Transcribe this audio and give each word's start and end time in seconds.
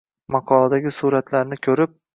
Maqoladagi 0.35 0.95
suratlarni 0.97 1.65
ko‘rib 1.69 1.99